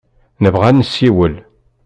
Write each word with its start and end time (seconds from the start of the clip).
Nebɣa 0.43 0.65
ad 0.69 0.75
nessiwel. 0.77 1.33